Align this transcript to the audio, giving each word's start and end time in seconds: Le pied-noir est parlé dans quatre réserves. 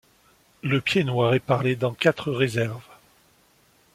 Le 0.63 0.81
pied-noir 0.81 1.35
est 1.35 1.39
parlé 1.39 1.75
dans 1.75 1.93
quatre 1.93 2.31
réserves. 2.31 2.81